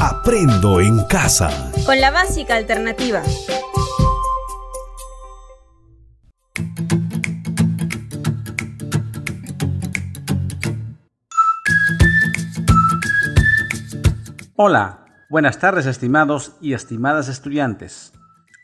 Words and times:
Aprendo 0.00 0.80
en 0.80 1.04
casa. 1.06 1.50
Con 1.84 2.00
la 2.00 2.12
básica 2.12 2.54
alternativa. 2.54 3.20
Hola, 14.54 15.04
buenas 15.28 15.58
tardes 15.58 15.86
estimados 15.86 16.52
y 16.60 16.74
estimadas 16.74 17.28
estudiantes. 17.28 18.12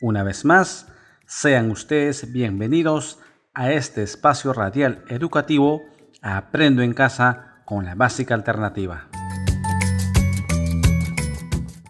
Una 0.01 0.23
vez 0.23 0.45
más, 0.45 0.87
sean 1.25 1.69
ustedes 1.69 2.31
bienvenidos 2.31 3.19
a 3.53 3.71
este 3.71 4.03
espacio 4.03 4.53
radial 4.53 5.03
educativo 5.09 5.83
Aprendo 6.21 6.81
en 6.81 6.93
casa 6.93 7.61
con 7.65 7.85
la 7.85 7.93
básica 7.93 8.33
alternativa. 8.33 9.09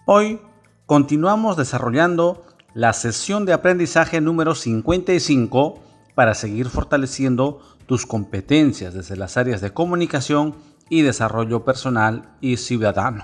Hoy 0.08 0.40
continuamos 0.86 1.58
desarrollando 1.58 2.46
la 2.76 2.94
sesión 2.94 3.44
de 3.46 3.54
aprendizaje 3.54 4.22
número 4.22 4.54
55 4.54 5.80
para 6.14 6.36
seguir 6.36 6.70
fortaleciendo 6.70 7.60
tus 7.88 8.06
competencias 8.06 8.94
desde 8.94 9.16
las 9.16 9.36
áreas 9.36 9.62
de 9.62 9.74
comunicación 9.74 10.54
y 10.92 11.02
desarrollo 11.02 11.66
personal 11.66 12.36
y 12.40 12.58
ciudadano. 12.58 13.24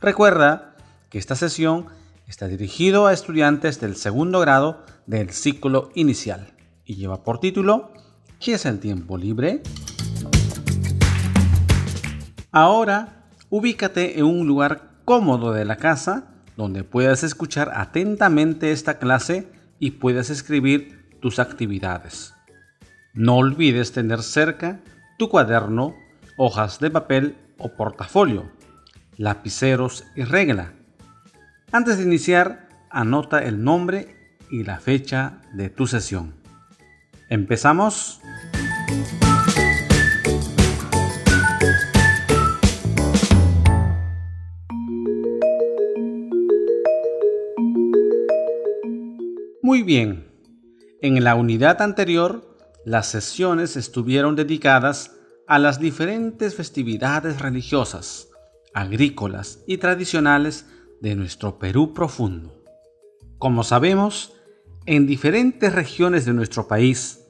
Recuerda 0.00 0.76
que 1.10 1.18
esta 1.18 1.34
sesión 1.34 1.86
está 2.28 2.46
dirigido 2.46 3.08
a 3.08 3.12
estudiantes 3.12 3.80
del 3.80 3.96
segundo 3.96 4.38
grado 4.38 4.84
del 5.06 5.30
ciclo 5.30 5.90
inicial 5.96 6.52
y 6.84 6.94
lleva 6.94 7.24
por 7.24 7.40
título 7.40 7.90
¿Qué 8.38 8.52
es 8.52 8.64
el 8.64 8.78
tiempo 8.78 9.18
libre? 9.18 9.60
Ahora, 12.52 13.24
ubícate 13.50 14.20
en 14.20 14.26
un 14.26 14.46
lugar 14.46 14.91
cómodo 15.04 15.52
de 15.52 15.64
la 15.64 15.76
casa 15.76 16.28
donde 16.56 16.84
puedas 16.84 17.22
escuchar 17.22 17.72
atentamente 17.74 18.72
esta 18.72 18.98
clase 18.98 19.48
y 19.78 19.92
puedas 19.92 20.30
escribir 20.30 21.16
tus 21.20 21.38
actividades. 21.38 22.34
No 23.14 23.36
olvides 23.36 23.92
tener 23.92 24.22
cerca 24.22 24.80
tu 25.18 25.28
cuaderno, 25.28 25.94
hojas 26.36 26.78
de 26.80 26.90
papel 26.90 27.36
o 27.58 27.70
portafolio 27.74 28.50
lapiceros 29.16 30.04
y 30.14 30.24
regla. 30.24 30.72
Antes 31.70 31.98
de 31.98 32.04
iniciar, 32.04 32.68
anota 32.90 33.38
el 33.38 33.62
nombre 33.62 34.16
y 34.50 34.64
la 34.64 34.78
fecha 34.78 35.40
de 35.52 35.70
tu 35.70 35.86
sesión. 35.86 36.34
¿Empezamos? 37.28 38.20
Muy 49.64 49.84
bien. 49.84 50.26
En 51.00 51.22
la 51.22 51.36
unidad 51.36 51.82
anterior, 51.82 52.58
las 52.84 53.06
sesiones 53.06 53.76
estuvieron 53.76 54.34
dedicadas 54.34 55.12
a 55.46 55.60
las 55.60 55.78
diferentes 55.78 56.56
festividades 56.56 57.40
religiosas 57.40 58.28
agrícolas 58.74 59.60
y 59.68 59.78
tradicionales 59.78 60.66
de 61.00 61.14
nuestro 61.14 61.60
Perú 61.60 61.94
profundo. 61.94 62.64
Como 63.38 63.62
sabemos, 63.62 64.32
en 64.84 65.06
diferentes 65.06 65.72
regiones 65.72 66.24
de 66.24 66.32
nuestro 66.32 66.66
país, 66.66 67.20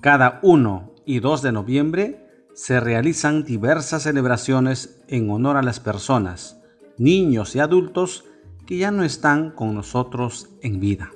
cada 0.00 0.38
1 0.42 0.94
y 1.06 1.18
2 1.18 1.42
de 1.42 1.50
noviembre 1.50 2.26
se 2.54 2.78
realizan 2.78 3.42
diversas 3.42 4.04
celebraciones 4.04 5.02
en 5.08 5.28
honor 5.28 5.56
a 5.56 5.62
las 5.62 5.80
personas, 5.80 6.60
niños 6.98 7.56
y 7.56 7.58
adultos 7.58 8.26
que 8.64 8.76
ya 8.76 8.92
no 8.92 9.02
están 9.02 9.50
con 9.50 9.74
nosotros 9.74 10.50
en 10.62 10.78
vida. 10.78 11.10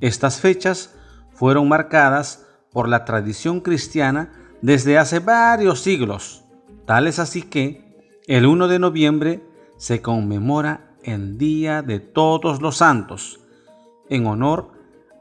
Estas 0.00 0.40
fechas 0.40 0.94
fueron 1.32 1.68
marcadas 1.68 2.46
por 2.72 2.88
la 2.88 3.04
tradición 3.04 3.60
cristiana 3.60 4.32
desde 4.62 4.98
hace 4.98 5.18
varios 5.18 5.80
siglos. 5.80 6.44
Tal 6.86 7.06
es 7.06 7.18
así 7.18 7.42
que 7.42 8.18
el 8.26 8.46
1 8.46 8.68
de 8.68 8.78
noviembre 8.78 9.42
se 9.76 10.02
conmemora 10.02 10.94
el 11.02 11.38
Día 11.38 11.82
de 11.82 12.00
Todos 12.00 12.60
los 12.60 12.76
Santos, 12.78 13.40
en 14.08 14.26
honor 14.26 14.72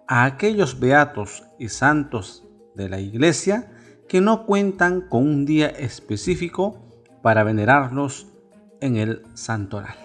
a 0.08 0.26
aquellos 0.26 0.80
beatos 0.80 1.44
y 1.58 1.70
santos 1.70 2.44
de 2.76 2.90
la 2.90 3.00
Iglesia 3.00 3.72
que 4.08 4.22
no 4.22 4.46
cuentan 4.46 5.02
con 5.02 5.24
un 5.24 5.46
día 5.46 5.68
específico 5.68 6.80
para 7.22 7.44
venerarlos 7.44 8.28
en 8.82 8.98
el 8.98 9.24
santoral. 9.36 9.96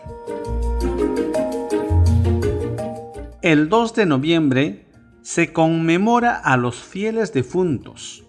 El 3.45 3.69
2 3.69 3.93
de 3.93 4.07
noviembre 4.07 4.87
se 5.21 5.53
conmemora 5.53 6.35
a 6.35 6.57
los 6.57 6.77
fieles 6.77 7.35
difuntos 7.35 8.25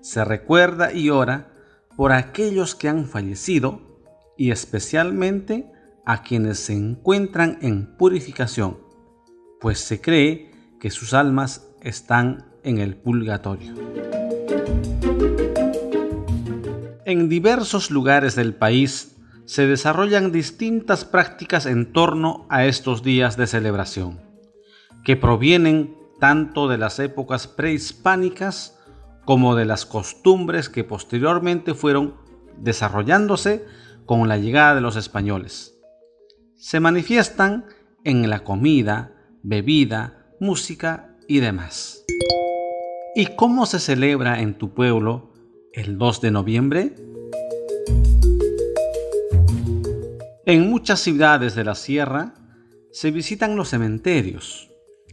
se 0.00 0.24
recuerda 0.24 0.92
y 0.92 1.08
ora 1.08 1.52
por 1.96 2.10
aquellos 2.10 2.74
que 2.74 2.88
han 2.88 3.06
fallecido 3.06 3.80
y 4.36 4.50
especialmente 4.50 5.70
a 6.04 6.24
quienes 6.24 6.58
se 6.58 6.72
encuentran 6.72 7.58
en 7.62 7.96
purificación, 7.96 8.78
pues 9.60 9.78
se 9.78 10.00
cree 10.00 10.50
que 10.80 10.90
sus 10.90 11.14
almas 11.14 11.68
están 11.80 12.46
en 12.64 12.78
el 12.78 12.96
purgatorio. 12.96 13.72
En 17.04 17.28
diversos 17.28 17.92
lugares 17.92 18.34
del 18.34 18.52
país 18.52 19.16
se 19.44 19.68
desarrollan 19.68 20.32
distintas 20.32 21.04
prácticas 21.04 21.66
en 21.66 21.92
torno 21.92 22.46
a 22.48 22.64
estos 22.66 23.04
días 23.04 23.36
de 23.36 23.46
celebración, 23.46 24.25
que 25.06 25.16
provienen 25.16 25.96
tanto 26.18 26.66
de 26.66 26.78
las 26.78 26.98
épocas 26.98 27.46
prehispánicas 27.46 28.76
como 29.24 29.54
de 29.54 29.64
las 29.64 29.86
costumbres 29.86 30.68
que 30.68 30.82
posteriormente 30.82 31.74
fueron 31.74 32.16
desarrollándose 32.58 33.64
con 34.04 34.26
la 34.26 34.36
llegada 34.36 34.74
de 34.74 34.80
los 34.80 34.96
españoles. 34.96 35.78
Se 36.56 36.80
manifiestan 36.80 37.66
en 38.02 38.28
la 38.28 38.40
comida, 38.40 39.12
bebida, 39.44 40.26
música 40.40 41.16
y 41.28 41.38
demás. 41.38 42.04
¿Y 43.14 43.26
cómo 43.36 43.66
se 43.66 43.78
celebra 43.78 44.40
en 44.40 44.58
tu 44.58 44.74
pueblo 44.74 45.32
el 45.72 45.98
2 45.98 46.20
de 46.20 46.30
noviembre? 46.32 46.96
En 50.46 50.68
muchas 50.68 50.98
ciudades 50.98 51.54
de 51.54 51.62
la 51.62 51.76
sierra 51.76 52.34
se 52.90 53.12
visitan 53.12 53.54
los 53.54 53.68
cementerios, 53.68 54.65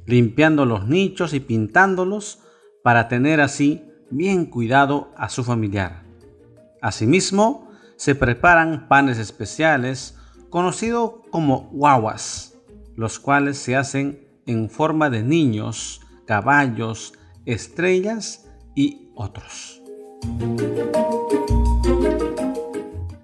limpiando 0.05 0.65
los 0.65 0.87
nichos 0.87 1.33
y 1.33 1.39
pintándolos 1.39 2.39
para 2.83 3.07
tener 3.07 3.41
así 3.41 3.83
bien 4.09 4.45
cuidado 4.45 5.11
a 5.17 5.29
su 5.29 5.43
familiar. 5.43 6.03
Asimismo, 6.81 7.69
se 7.95 8.15
preparan 8.15 8.87
panes 8.87 9.17
especiales 9.17 10.17
conocidos 10.49 11.13
como 11.31 11.69
guaguas, 11.71 12.53
los 12.95 13.19
cuales 13.19 13.57
se 13.57 13.75
hacen 13.75 14.27
en 14.45 14.69
forma 14.69 15.09
de 15.09 15.23
niños, 15.23 16.01
caballos, 16.27 17.13
estrellas 17.45 18.49
y 18.75 19.09
otros. 19.15 19.81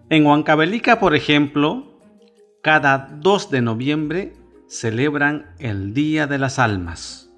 En 0.09 0.25
Huancavelica, 0.25 1.00
por 1.00 1.16
ejemplo, 1.16 2.00
cada 2.62 3.09
2 3.19 3.51
de 3.51 3.62
noviembre 3.62 4.34
celebran 4.69 5.56
el 5.57 5.94
Día 5.96 6.28
de 6.28 6.38
las 6.38 6.59
Almas, 6.59 7.31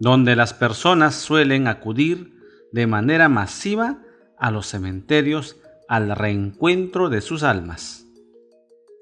donde 0.00 0.34
las 0.34 0.54
personas 0.54 1.14
suelen 1.14 1.68
acudir 1.68 2.34
de 2.72 2.86
manera 2.86 3.28
masiva 3.28 3.98
a 4.38 4.50
los 4.50 4.66
cementerios 4.66 5.60
al 5.88 6.16
reencuentro 6.16 7.10
de 7.10 7.20
sus 7.20 7.42
almas. 7.42 8.06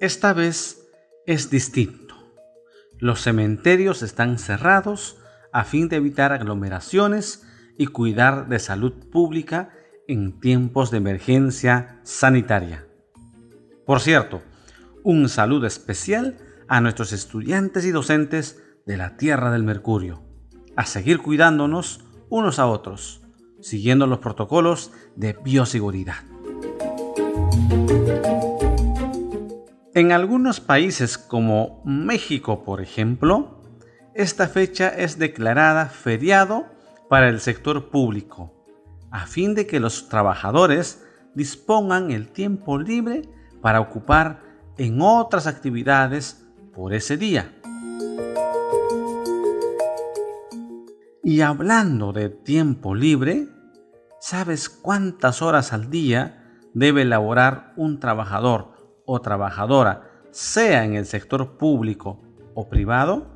Esta 0.01 0.33
vez 0.33 0.89
es 1.25 1.51
distinto. 1.51 2.17
Los 2.99 3.23
cementerios 3.23 4.03
están 4.03 4.39
cerrados 4.39 5.17
a 5.53 5.65
fin 5.65 5.89
de 5.89 5.97
evitar 5.97 6.33
aglomeraciones 6.33 7.47
y 7.79 7.87
cuidar 7.87 8.49
de 8.49 8.59
salud 8.59 8.93
pública 9.11 9.71
en 10.09 10.41
tiempos 10.41 10.91
de 10.91 10.99
emergencia 10.99 12.01
sanitaria. 12.03 12.87
Por 13.87 14.01
cierto, 14.01 14.43
un 15.05 15.29
saludo 15.29 15.67
especial 15.67 16.37
a 16.73 16.81
nuestros 16.81 17.13
estudiantes 17.13 17.85
y 17.85 17.91
docentes 17.91 18.59
de 18.87 18.97
la 18.97 19.19
Tierra 19.19 19.51
del 19.51 19.63
Mercurio, 19.63 20.23
a 20.75 20.87
seguir 20.87 21.19
cuidándonos 21.19 22.03
unos 22.31 22.59
a 22.59 22.67
otros 22.67 23.21
siguiendo 23.61 24.07
los 24.07 24.21
protocolos 24.21 24.91
de 25.15 25.35
bioseguridad. 25.35 26.25
En 29.93 30.13
algunos 30.13 30.61
países 30.61 31.19
como 31.19 31.83
México, 31.85 32.65
por 32.65 32.81
ejemplo, 32.81 33.63
esta 34.15 34.49
fecha 34.49 34.89
es 34.89 35.19
declarada 35.19 35.91
feriado 35.91 36.65
para 37.11 37.29
el 37.29 37.41
sector 37.41 37.91
público, 37.91 38.65
a 39.11 39.27
fin 39.27 39.55
de 39.55 39.67
que 39.67 39.79
los 39.79 40.09
trabajadores 40.09 41.05
dispongan 41.35 42.11
el 42.11 42.29
tiempo 42.29 42.79
libre 42.79 43.29
para 43.61 43.83
ocupar 43.83 44.41
en 44.79 45.03
otras 45.03 45.47
actividades 45.47 46.42
por 46.75 46.95
ese 46.95 47.17
día. 47.17 47.55
Y 51.23 51.41
hablando 51.41 52.13
de 52.13 52.31
tiempo 52.31 52.95
libre, 52.95 53.49
¿sabes 54.21 54.69
cuántas 54.69 55.41
horas 55.41 55.73
al 55.73 55.91
día 55.91 56.61
debe 56.75 57.03
elaborar 57.03 57.73
un 57.77 58.01
trabajador 58.01 58.73
o 59.05 59.21
trabajadora, 59.21 60.11
sea 60.31 60.85
en 60.85 60.95
el 60.95 61.07
sector 61.07 61.57
público 61.57 62.21
o 62.55 62.69
privado? 62.69 63.29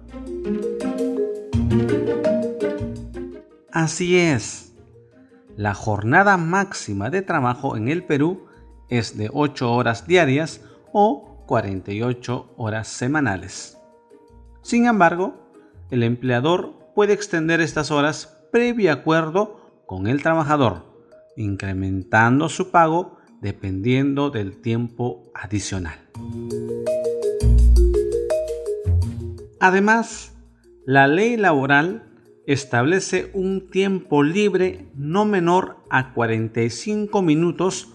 Así 3.73 4.19
es. 4.19 4.73
La 5.57 5.75
jornada 5.75 6.37
máxima 6.37 7.09
de 7.11 7.23
trabajo 7.23 7.77
en 7.77 7.89
el 7.89 8.05
Perú 8.05 8.47
es 8.89 9.17
de 9.17 9.31
8 9.33 9.73
horas 9.73 10.07
diarias 10.07 10.61
o 10.93 11.36
48 11.47 12.55
horas 12.57 12.89
semanales. 12.89 13.79
Sin 14.63 14.87
embargo, 14.87 15.35
el 15.91 16.03
empleador 16.03 16.75
puede 16.95 17.13
extender 17.13 17.61
estas 17.61 17.91
horas 17.91 18.37
previo 18.51 18.93
acuerdo 18.93 19.85
con 19.87 20.07
el 20.07 20.23
trabajador, 20.23 20.85
incrementando 21.37 22.49
su 22.49 22.71
pago 22.71 23.19
dependiendo 23.41 24.31
del 24.31 24.61
tiempo 24.61 25.31
adicional. 25.35 25.99
Además, 29.61 30.35
la 30.85 31.07
ley 31.07 31.37
laboral 31.37 32.03
establece 32.47 33.31
un 33.35 33.71
tiempo 33.71 34.23
libre 34.23 34.87
no 34.95 35.25
menor 35.25 35.79
a 35.91 36.15
45 36.15 37.23
minutos 37.23 37.89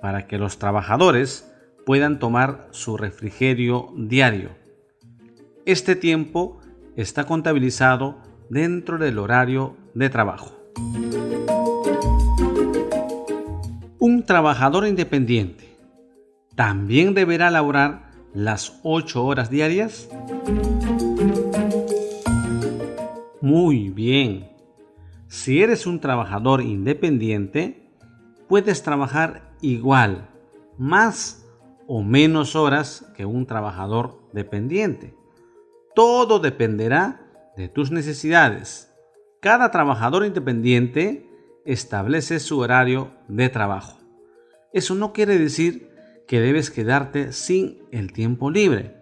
para 0.00 0.26
que 0.26 0.38
los 0.38 0.58
trabajadores 0.58 1.47
puedan 1.88 2.18
tomar 2.18 2.68
su 2.70 2.98
refrigerio 2.98 3.94
diario. 3.96 4.50
Este 5.64 5.96
tiempo 5.96 6.60
está 6.96 7.24
contabilizado 7.24 8.18
dentro 8.50 8.98
del 8.98 9.18
horario 9.18 9.74
de 9.94 10.10
trabajo. 10.10 10.54
Un 13.98 14.22
trabajador 14.26 14.86
independiente 14.86 15.78
también 16.54 17.14
deberá 17.14 17.50
laborar 17.50 18.10
las 18.34 18.80
8 18.82 19.24
horas 19.24 19.48
diarias. 19.48 20.10
Muy 23.40 23.88
bien. 23.88 24.50
Si 25.28 25.62
eres 25.62 25.86
un 25.86 26.00
trabajador 26.00 26.60
independiente, 26.60 27.90
puedes 28.46 28.82
trabajar 28.82 29.54
igual, 29.62 30.28
más 30.76 31.47
o 31.88 32.02
menos 32.02 32.54
horas 32.54 33.10
que 33.16 33.24
un 33.24 33.46
trabajador 33.46 34.20
dependiente. 34.32 35.16
Todo 35.94 36.38
dependerá 36.38 37.26
de 37.56 37.68
tus 37.68 37.90
necesidades. 37.90 38.94
Cada 39.40 39.70
trabajador 39.70 40.26
independiente 40.26 41.26
establece 41.64 42.40
su 42.40 42.58
horario 42.58 43.12
de 43.26 43.48
trabajo. 43.48 43.98
Eso 44.72 44.94
no 44.94 45.14
quiere 45.14 45.38
decir 45.38 45.90
que 46.28 46.40
debes 46.40 46.70
quedarte 46.70 47.32
sin 47.32 47.78
el 47.90 48.12
tiempo 48.12 48.50
libre. 48.50 48.94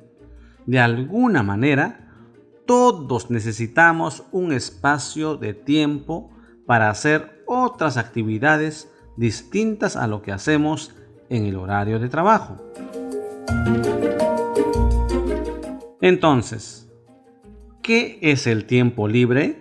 De 0.64 0.78
alguna 0.78 1.42
manera, 1.42 2.14
todos 2.66 3.30
necesitamos 3.30 4.22
un 4.30 4.52
espacio 4.52 5.36
de 5.36 5.54
tiempo 5.54 6.30
para 6.66 6.88
hacer 6.88 7.42
otras 7.46 7.96
actividades 7.96 8.92
distintas 9.16 9.96
a 9.96 10.06
lo 10.06 10.22
que 10.22 10.30
hacemos 10.30 10.94
en 11.28 11.46
el 11.46 11.56
horario 11.56 11.98
de 11.98 12.08
trabajo. 12.08 12.65
Entonces, 16.00 16.88
¿qué 17.82 18.18
es 18.22 18.46
el 18.46 18.64
tiempo 18.66 19.08
libre? 19.08 19.56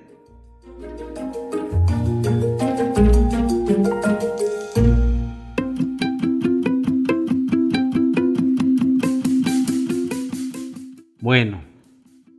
Bueno, 11.20 11.64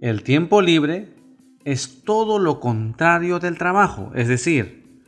el 0.00 0.22
tiempo 0.22 0.62
libre 0.62 1.12
es 1.64 2.04
todo 2.04 2.38
lo 2.38 2.60
contrario 2.60 3.40
del 3.40 3.58
trabajo, 3.58 4.12
es 4.14 4.28
decir, 4.28 5.02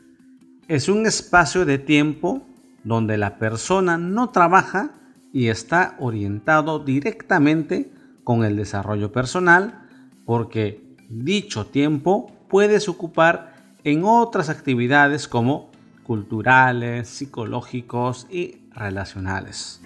es 0.67 0.89
un 0.89 1.07
espacio 1.07 1.65
de 1.65 1.79
tiempo 1.79 2.43
donde 2.83 3.17
la 3.17 3.39
persona 3.39 3.97
no 3.97 4.31
trabaja 4.31 4.98
y 5.33 5.49
está 5.49 5.97
orientado 5.99 6.79
directamente 6.79 7.91
con 8.25 8.45
el 8.45 8.57
desarrollo 8.57 9.13
personal 9.13 9.83
porque 10.25 10.97
dicho 11.09 11.67
tiempo 11.67 12.33
puedes 12.49 12.89
ocupar 12.89 13.55
en 13.85 14.05
otras 14.05 14.49
actividades 14.49 15.29
como 15.29 15.71
culturales, 16.03 17.09
psicológicos 17.09 18.27
y 18.31 18.63
relacionales. 18.73 19.81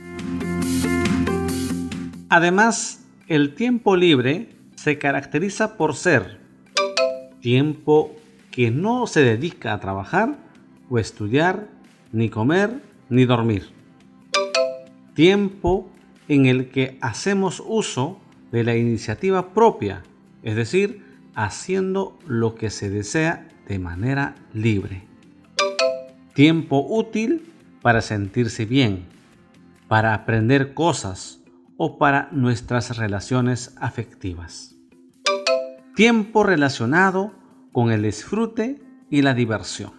Además, 2.29 3.05
el 3.29 3.55
tiempo 3.55 3.97
libre 3.97 4.57
se 4.75 4.99
caracteriza 4.99 5.77
por 5.77 5.95
ser 5.95 6.41
tiempo 7.41 8.15
que 8.51 8.71
no 8.71 9.07
se 9.07 9.23
dedica 9.23 9.73
a 9.73 9.81
trabajar 9.81 10.39
o 10.89 10.99
estudiar, 10.99 11.69
ni 12.13 12.29
comer, 12.29 12.83
ni 13.09 13.25
dormir. 13.25 13.82
Tiempo 15.15 15.91
en 16.29 16.47
el 16.47 16.71
que 16.71 16.99
hacemos 17.01 17.63
uso 17.67 18.21
de 18.51 18.65
la 18.65 18.77
iniciativa 18.77 19.53
propia, 19.53 20.03
es 20.43 20.57
decir, 20.57 21.05
haciendo 21.35 22.19
lo 22.27 22.55
que 22.55 22.71
se 22.71 22.91
desea 22.91 23.49
de 23.69 23.79
manera 23.79 24.35
libre. 24.53 25.05
Tiempo 26.35 26.87
útil 26.89 27.43
para 27.83 28.01
sentirse 28.01 28.65
bien, 28.65 29.05
para 29.89 30.15
aprender 30.15 30.75
cosas 30.75 31.41
o 31.77 31.99
para 31.99 32.29
nuestras 32.33 32.97
relaciones 32.97 33.75
afectivas 33.81 34.73
tiempo 35.95 36.43
relacionado 36.43 37.33
con 37.71 37.91
el 37.91 38.03
disfrute 38.03 38.83
y 39.11 39.23
la 39.23 39.35
diversión. 39.35 39.93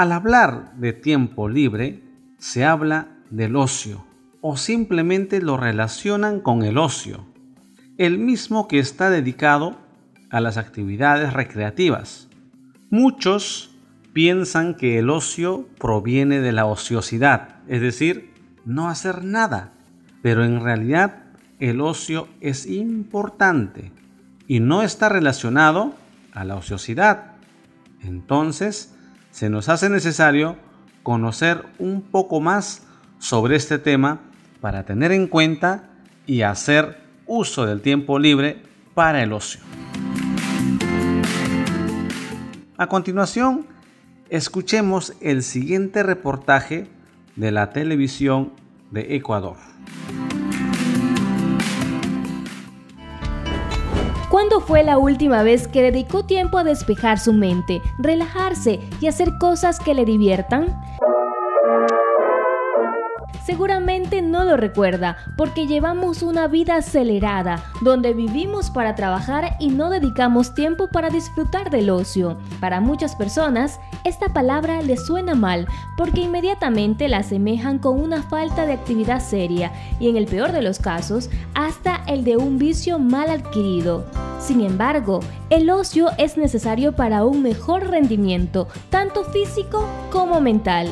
Al 0.00 0.12
hablar 0.12 0.72
de 0.76 0.94
tiempo 0.94 1.50
libre, 1.50 2.02
se 2.38 2.64
habla 2.64 3.08
del 3.28 3.54
ocio 3.54 4.06
o 4.40 4.56
simplemente 4.56 5.42
lo 5.42 5.58
relacionan 5.58 6.40
con 6.40 6.62
el 6.62 6.78
ocio, 6.78 7.26
el 7.98 8.16
mismo 8.16 8.66
que 8.66 8.78
está 8.78 9.10
dedicado 9.10 9.76
a 10.30 10.40
las 10.40 10.56
actividades 10.56 11.34
recreativas. 11.34 12.30
Muchos 12.88 13.76
piensan 14.14 14.74
que 14.74 14.98
el 14.98 15.10
ocio 15.10 15.68
proviene 15.78 16.40
de 16.40 16.52
la 16.52 16.64
ociosidad, 16.64 17.56
es 17.68 17.82
decir, 17.82 18.32
no 18.64 18.88
hacer 18.88 19.22
nada, 19.22 19.70
pero 20.22 20.46
en 20.46 20.64
realidad 20.64 21.24
el 21.58 21.82
ocio 21.82 22.26
es 22.40 22.64
importante 22.64 23.92
y 24.48 24.60
no 24.60 24.80
está 24.80 25.10
relacionado 25.10 25.92
a 26.32 26.44
la 26.44 26.56
ociosidad. 26.56 27.32
Entonces, 28.02 28.94
se 29.30 29.48
nos 29.48 29.68
hace 29.68 29.88
necesario 29.88 30.56
conocer 31.02 31.64
un 31.78 32.02
poco 32.02 32.40
más 32.40 32.82
sobre 33.18 33.56
este 33.56 33.78
tema 33.78 34.20
para 34.60 34.84
tener 34.84 35.12
en 35.12 35.26
cuenta 35.26 35.90
y 36.26 36.42
hacer 36.42 37.00
uso 37.26 37.66
del 37.66 37.80
tiempo 37.80 38.18
libre 38.18 38.62
para 38.94 39.22
el 39.22 39.32
ocio. 39.32 39.60
A 42.76 42.86
continuación, 42.86 43.66
escuchemos 44.30 45.14
el 45.20 45.42
siguiente 45.42 46.02
reportaje 46.02 46.88
de 47.36 47.50
la 47.50 47.70
televisión 47.70 48.52
de 48.90 49.16
Ecuador. 49.16 49.56
¿Cuándo 54.40 54.60
fue 54.60 54.82
la 54.82 54.96
última 54.96 55.42
vez 55.42 55.68
que 55.68 55.82
dedicó 55.82 56.24
tiempo 56.24 56.56
a 56.56 56.64
despejar 56.64 57.18
su 57.18 57.34
mente, 57.34 57.82
relajarse 57.98 58.80
y 58.98 59.06
hacer 59.06 59.36
cosas 59.36 59.78
que 59.78 59.92
le 59.92 60.06
diviertan? 60.06 60.80
Seguramente 63.50 64.22
no 64.22 64.44
lo 64.44 64.56
recuerda 64.56 65.16
porque 65.36 65.66
llevamos 65.66 66.22
una 66.22 66.46
vida 66.46 66.76
acelerada, 66.76 67.64
donde 67.80 68.14
vivimos 68.14 68.70
para 68.70 68.94
trabajar 68.94 69.56
y 69.58 69.70
no 69.70 69.90
dedicamos 69.90 70.54
tiempo 70.54 70.86
para 70.86 71.10
disfrutar 71.10 71.68
del 71.68 71.90
ocio. 71.90 72.38
Para 72.60 72.80
muchas 72.80 73.16
personas, 73.16 73.80
esta 74.04 74.28
palabra 74.32 74.82
les 74.82 75.04
suena 75.04 75.34
mal 75.34 75.66
porque 75.96 76.20
inmediatamente 76.20 77.08
la 77.08 77.18
asemejan 77.18 77.80
con 77.80 78.00
una 78.00 78.22
falta 78.22 78.66
de 78.66 78.74
actividad 78.74 79.20
seria 79.20 79.72
y 79.98 80.08
en 80.08 80.16
el 80.16 80.26
peor 80.26 80.52
de 80.52 80.62
los 80.62 80.78
casos, 80.78 81.28
hasta 81.54 82.04
el 82.06 82.22
de 82.22 82.36
un 82.36 82.56
vicio 82.56 83.00
mal 83.00 83.30
adquirido. 83.30 84.06
Sin 84.38 84.60
embargo, 84.60 85.20
el 85.50 85.68
ocio 85.70 86.10
es 86.18 86.36
necesario 86.36 86.92
para 86.92 87.24
un 87.24 87.42
mejor 87.42 87.88
rendimiento, 87.90 88.68
tanto 88.90 89.24
físico 89.24 89.86
como 90.12 90.40
mental. 90.40 90.88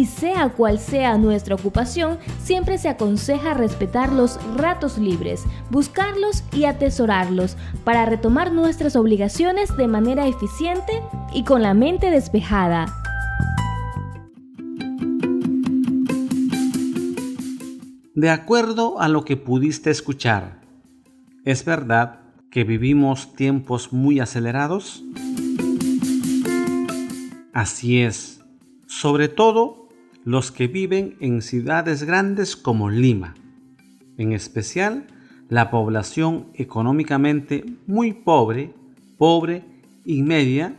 Y 0.00 0.06
sea 0.06 0.48
cual 0.48 0.78
sea 0.78 1.18
nuestra 1.18 1.56
ocupación, 1.56 2.18
siempre 2.42 2.78
se 2.78 2.88
aconseja 2.88 3.52
respetar 3.52 4.10
los 4.14 4.40
ratos 4.56 4.96
libres, 4.96 5.44
buscarlos 5.68 6.42
y 6.54 6.64
atesorarlos 6.64 7.58
para 7.84 8.06
retomar 8.06 8.50
nuestras 8.50 8.96
obligaciones 8.96 9.76
de 9.76 9.88
manera 9.88 10.26
eficiente 10.26 11.02
y 11.34 11.44
con 11.44 11.60
la 11.60 11.74
mente 11.74 12.10
despejada. 12.10 12.86
De 18.14 18.30
acuerdo 18.30 19.02
a 19.02 19.08
lo 19.08 19.26
que 19.26 19.36
pudiste 19.36 19.90
escuchar, 19.90 20.62
¿es 21.44 21.66
verdad 21.66 22.20
que 22.50 22.64
vivimos 22.64 23.34
tiempos 23.34 23.92
muy 23.92 24.18
acelerados? 24.18 25.04
Así 27.52 28.00
es, 28.00 28.40
sobre 28.86 29.28
todo 29.28 29.79
los 30.24 30.52
que 30.52 30.66
viven 30.66 31.16
en 31.20 31.42
ciudades 31.42 32.04
grandes 32.04 32.56
como 32.56 32.90
Lima, 32.90 33.34
en 34.18 34.32
especial 34.32 35.06
la 35.48 35.70
población 35.70 36.46
económicamente 36.54 37.64
muy 37.86 38.12
pobre, 38.12 38.72
pobre 39.18 39.64
y 40.04 40.22
media, 40.22 40.74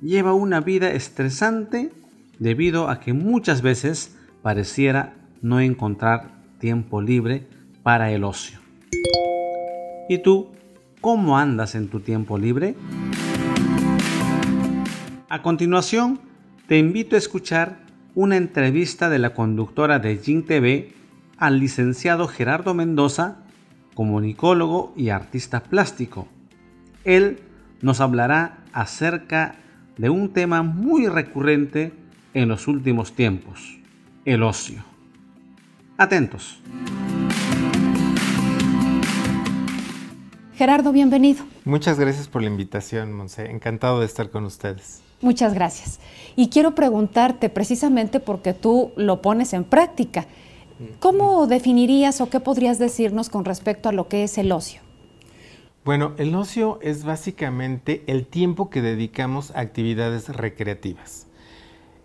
lleva 0.00 0.34
una 0.34 0.60
vida 0.60 0.90
estresante 0.90 1.90
debido 2.38 2.88
a 2.88 3.00
que 3.00 3.12
muchas 3.12 3.62
veces 3.62 4.16
pareciera 4.42 5.14
no 5.40 5.60
encontrar 5.60 6.42
tiempo 6.58 7.00
libre 7.00 7.46
para 7.82 8.10
el 8.12 8.24
ocio. 8.24 8.58
¿Y 10.08 10.18
tú, 10.18 10.50
cómo 11.00 11.38
andas 11.38 11.74
en 11.74 11.88
tu 11.88 12.00
tiempo 12.00 12.36
libre? 12.36 12.74
A 15.28 15.40
continuación, 15.40 16.20
te 16.66 16.78
invito 16.78 17.16
a 17.16 17.18
escuchar 17.18 17.81
una 18.14 18.36
entrevista 18.36 19.08
de 19.08 19.18
la 19.18 19.34
conductora 19.34 19.98
de 19.98 20.16
Jin 20.18 20.44
TV 20.44 20.92
al 21.38 21.58
licenciado 21.58 22.28
Gerardo 22.28 22.74
Mendoza, 22.74 23.38
comunicólogo 23.94 24.92
y 24.96 25.08
artista 25.08 25.62
plástico. 25.62 26.28
Él 27.04 27.40
nos 27.80 28.00
hablará 28.00 28.58
acerca 28.72 29.56
de 29.96 30.10
un 30.10 30.32
tema 30.32 30.62
muy 30.62 31.08
recurrente 31.08 31.92
en 32.34 32.48
los 32.48 32.68
últimos 32.68 33.14
tiempos, 33.14 33.78
el 34.24 34.42
ocio. 34.42 34.84
Atentos. 35.96 36.60
Gerardo, 40.54 40.92
bienvenido. 40.92 41.44
Muchas 41.64 41.98
gracias 41.98 42.28
por 42.28 42.42
la 42.42 42.48
invitación, 42.48 43.12
Monse. 43.12 43.50
Encantado 43.50 44.00
de 44.00 44.06
estar 44.06 44.30
con 44.30 44.44
ustedes. 44.44 45.02
Muchas 45.22 45.54
gracias. 45.54 46.00
Y 46.34 46.48
quiero 46.48 46.74
preguntarte 46.74 47.48
precisamente 47.48 48.20
porque 48.20 48.52
tú 48.52 48.90
lo 48.96 49.22
pones 49.22 49.52
en 49.52 49.64
práctica. 49.64 50.26
¿Cómo 50.98 51.46
definirías 51.46 52.20
o 52.20 52.28
qué 52.28 52.40
podrías 52.40 52.80
decirnos 52.80 53.28
con 53.28 53.44
respecto 53.44 53.88
a 53.88 53.92
lo 53.92 54.08
que 54.08 54.24
es 54.24 54.36
el 54.36 54.50
ocio? 54.50 54.80
Bueno, 55.84 56.12
el 56.16 56.34
ocio 56.34 56.80
es 56.82 57.04
básicamente 57.04 58.02
el 58.06 58.26
tiempo 58.26 58.68
que 58.68 58.82
dedicamos 58.82 59.52
a 59.52 59.60
actividades 59.60 60.28
recreativas. 60.28 61.28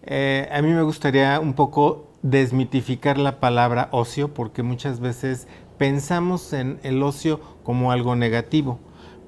Eh, 0.04 0.48
a 0.52 0.62
mí 0.62 0.70
me 0.70 0.84
gustaría 0.84 1.40
un 1.40 1.54
poco 1.54 2.08
desmitificar 2.22 3.18
la 3.18 3.40
palabra 3.40 3.90
ocio 3.92 4.34
porque 4.34 4.62
muchas 4.64 5.00
veces 5.00 5.48
pensamos 5.78 6.54
en 6.54 6.80
el 6.84 7.02
ocio 7.02 7.40
como 7.64 7.92
algo 7.92 8.16
negativo, 8.16 8.80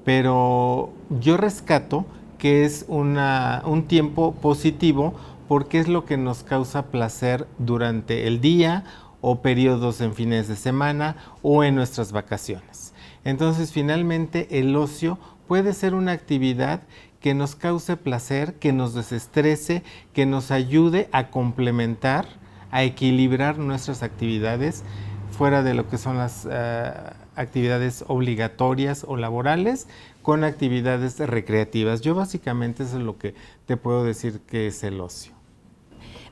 pero 0.04 0.90
yo 1.20 1.36
rescato 1.36 2.06
que 2.40 2.64
es 2.64 2.86
un 2.88 3.84
tiempo 3.86 4.32
positivo 4.32 5.14
porque 5.46 5.78
es 5.78 5.88
lo 5.88 6.06
que 6.06 6.16
nos 6.16 6.42
causa 6.42 6.86
placer 6.86 7.46
durante 7.58 8.26
el 8.26 8.40
día 8.40 8.84
o 9.20 9.42
periodos 9.42 10.00
en 10.00 10.14
fines 10.14 10.48
de 10.48 10.56
semana 10.56 11.16
o 11.42 11.62
en 11.62 11.74
nuestras 11.74 12.12
vacaciones. 12.12 12.94
Entonces 13.24 13.72
finalmente 13.72 14.58
el 14.58 14.74
ocio 14.74 15.18
puede 15.46 15.74
ser 15.74 15.94
una 15.94 16.12
actividad 16.12 16.82
que 17.20 17.34
nos 17.34 17.54
cause 17.54 17.98
placer, 17.98 18.54
que 18.54 18.72
nos 18.72 18.94
desestrese, 18.94 19.82
que 20.14 20.24
nos 20.24 20.50
ayude 20.50 21.10
a 21.12 21.28
complementar, 21.28 22.26
a 22.70 22.82
equilibrar 22.84 23.58
nuestras 23.58 24.02
actividades 24.02 24.82
fuera 25.30 25.62
de 25.62 25.74
lo 25.74 25.88
que 25.88 25.98
son 25.98 26.16
las 26.16 26.48
eh, 26.50 26.92
actividades 27.34 28.04
obligatorias 28.08 29.04
o 29.06 29.16
laborales 29.16 29.88
con 30.22 30.44
actividades 30.44 31.18
recreativas. 31.18 32.00
Yo 32.00 32.14
básicamente 32.14 32.82
eso 32.82 32.98
es 32.98 33.02
lo 33.02 33.18
que 33.18 33.34
te 33.66 33.76
puedo 33.76 34.04
decir 34.04 34.40
que 34.40 34.66
es 34.66 34.82
el 34.84 35.00
ocio. 35.00 35.32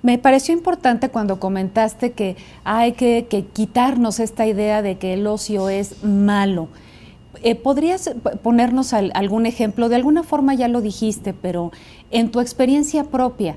Me 0.02 0.16
pareció 0.16 0.54
importante 0.54 1.09
cuando 1.09 1.40
comentaste 1.40 2.12
que 2.12 2.37
hay 2.62 2.92
que, 2.92 3.26
quitarnos 3.52 4.21
esta 4.21 4.47
idea 4.47 4.80
de 4.80 4.97
que 4.97 5.14
el 5.14 5.26
ocio 5.26 5.68
es 5.68 6.04
malo. 6.04 6.68
Eh, 7.42 7.57
¿Podrías 7.57 8.11
ponernos 8.42 8.92
algún 8.92 9.47
ejemplo? 9.47 9.88
De 9.88 9.97
alguna 9.97 10.23
forma 10.23 10.54
ya 10.54 10.68
lo 10.68 10.80
dijiste, 10.80 11.33
pero 11.35 11.73
en 12.11 12.30
tu 12.30 12.40
experiencia 12.40 13.04
propia, 13.04 13.57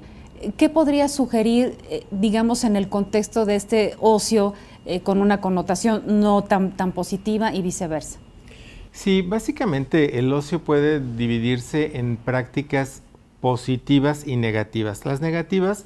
¿qué 0.57 0.69
podrías 0.69 1.11
sugerir, 1.11 1.77
eh, 1.89 2.05
digamos, 2.09 2.63
en 2.63 2.75
el 2.75 2.89
contexto 2.89 3.45
de 3.45 3.55
este 3.55 3.95
ocio 3.99 4.53
eh, 4.85 5.01
con 5.01 5.21
una 5.21 5.41
connotación 5.41 6.03
no 6.07 6.43
tan, 6.43 6.71
tan 6.71 6.91
positiva 6.91 7.53
y 7.53 7.61
viceversa? 7.61 8.19
Sí, 8.91 9.21
básicamente 9.21 10.19
el 10.19 10.31
ocio 10.33 10.59
puede 10.59 10.99
dividirse 10.99 11.97
en 11.97 12.17
prácticas 12.17 13.03
positivas 13.39 14.27
y 14.27 14.35
negativas. 14.35 15.05
Las 15.05 15.21
negativas 15.21 15.85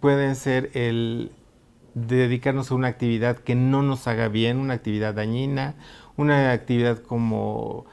pueden 0.00 0.36
ser 0.36 0.70
el 0.74 1.32
dedicarnos 1.94 2.70
a 2.70 2.74
una 2.74 2.88
actividad 2.88 3.38
que 3.38 3.54
no 3.54 3.82
nos 3.82 4.06
haga 4.06 4.28
bien, 4.28 4.58
una 4.58 4.74
actividad 4.74 5.14
dañina, 5.14 5.74
una 6.16 6.52
actividad 6.52 6.98
como 6.98 7.86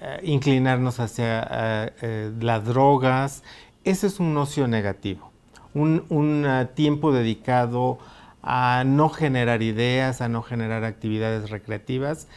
eh, 0.00 0.20
inclinarnos 0.22 1.00
hacia 1.00 1.92
eh, 2.00 2.32
las 2.40 2.64
drogas. 2.64 3.42
Ese 3.82 4.06
es 4.06 4.20
un 4.20 4.36
ocio 4.36 4.68
negativo, 4.68 5.30
un 5.74 6.46
tiempo 6.74 7.12
dedicado 7.12 7.98
a 8.42 8.84
no 8.86 9.08
generar 9.08 9.62
ideas, 9.62 10.20
a 10.20 10.28
no 10.28 10.42
generar 10.42 10.84
actividades 10.84 11.50
recreativas 11.50 12.28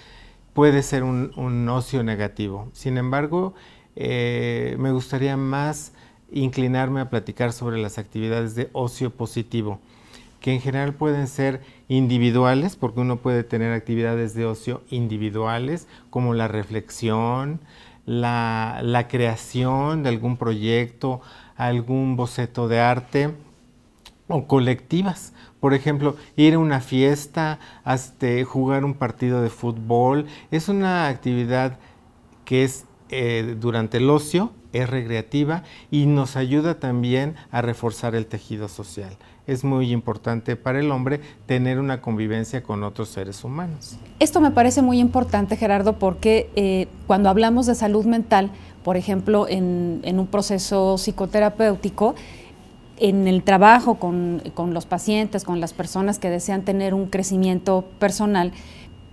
puede 0.58 0.82
ser 0.82 1.04
un, 1.04 1.70
ocio 1.70 2.02
negativo. 2.02 2.68
Sin 2.74 2.98
embargo, 2.98 3.54
eh, 3.96 4.76
me 4.80 4.92
gustaría 4.92 5.38
más 5.38 5.94
inclinarme 6.32 7.00
a 7.00 7.12
platicar 7.12 7.54
sobre 7.54 7.78
las 7.78 8.00
actividades 8.00 8.56
de 8.56 8.68
ocio 8.74 9.12
positivo, 9.12 9.80
que 10.42 10.54
en 10.54 10.60
general 10.60 10.96
pueden 10.96 11.28
ser 11.28 11.62
individuales, 11.90 12.76
porque 12.76 13.02
uno 13.02 13.18
puede 13.18 13.44
tener 13.44 13.72
actividades 13.72 14.34
de 14.34 14.48
ocio 14.48 14.82
individuales, 14.90 15.88
como 16.10 16.34
la 16.34 16.48
reflexión, 16.48 17.60
la, 18.08 18.80
la 18.82 19.08
creación 19.08 20.02
de 20.02 20.10
algún 20.10 20.38
proyecto, 20.38 21.22
algún 21.56 22.16
boceto 22.16 22.68
de 22.68 22.80
arte, 22.80 23.30
o 24.28 24.46
colectivas, 24.46 25.34
por 25.60 25.74
ejemplo, 25.74 26.16
ir 26.36 26.56
a 26.56 26.60
una 26.60 26.82
fiesta, 26.82 27.60
hasta 27.84 28.28
jugar 28.46 28.86
un 28.86 28.94
partido 28.94 29.42
de 29.42 29.50
fútbol, 29.50 30.26
es 30.52 30.70
una 30.70 31.08
actividad 31.08 31.78
que 32.46 32.64
es 32.64 32.86
eh, 33.10 33.56
durante 33.60 33.98
el 33.98 34.10
ocio, 34.10 34.52
es 34.74 34.90
recreativa 34.90 35.64
y 35.90 36.06
nos 36.06 36.36
ayuda 36.36 36.80
también 36.80 37.36
a 37.52 37.62
reforzar 37.62 38.16
el 38.16 38.28
tejido 38.28 38.68
social. 38.68 39.16
Es 39.48 39.64
muy 39.64 39.92
importante 39.92 40.58
para 40.58 40.80
el 40.82 40.92
hombre 40.92 41.22
tener 41.46 41.80
una 41.80 42.02
convivencia 42.02 42.64
con 42.64 42.84
otros 42.84 43.08
seres 43.10 43.46
humanos. 43.46 43.98
Esto 44.20 44.42
me 44.42 44.52
parece 44.52 44.82
muy 44.82 45.00
importante, 45.00 45.56
Gerardo, 45.56 46.00
porque 46.00 46.50
eh, 46.56 46.88
cuando 47.08 47.30
hablamos 47.30 47.66
de 47.66 47.76
salud 47.76 48.06
mental, 48.06 48.52
por 48.84 48.98
ejemplo, 48.98 49.48
en 49.50 50.20
un 50.20 50.28
proceso 50.28 50.98
psicoterapéutico, 50.98 52.16
en 52.98 53.28
el 53.28 53.44
trabajo 53.44 53.96
con, 53.96 54.42
los 54.74 54.86
pacientes, 54.86 55.44
con 55.44 55.60
las 55.60 55.74
personas 55.74 56.20
que 56.20 56.30
desean 56.30 56.64
tener 56.64 56.94
un 56.94 57.08
crecimiento 57.08 57.86
personal, 58.00 58.52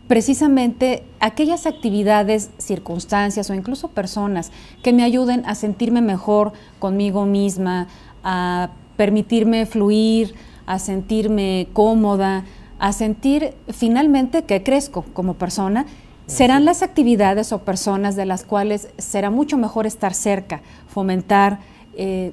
precisamente 0.09 1.03
aquellas 1.21 1.67
actividades, 1.67 2.51
circunstancias 2.59 3.49
o 3.51 3.55
incluso 3.55 3.89
personas 3.89 4.53
que 4.83 4.93
me 4.93 5.03
ayuden 5.03 5.45
a 5.47 5.55
sentirme 5.55 6.03
mejor 6.03 6.53
conmigo 6.79 7.27
misma, 7.27 7.89
a 8.23 8.71
permitirme 8.97 9.67
fluir, 9.67 10.35
a 10.67 10.79
sentirme 10.79 11.69
cómoda, 11.73 12.45
a 12.79 12.93
sentir 12.93 13.55
finalmente 13.69 14.45
que 14.45 14.63
crezco 14.63 15.05
como 15.15 15.35
persona, 15.35 15.87
serán 16.27 16.65
las 16.65 16.83
actividades 16.83 17.53
o 17.53 17.59
personas 17.59 18.17
de 18.17 18.25
las 18.25 18.45
cuales 18.45 18.89
será 18.97 19.31
mucho 19.31 19.59
mejor 19.59 19.87
estar 19.87 20.15
cerca, 20.15 20.63
fomentar, 20.89 21.61
eh, 21.97 22.33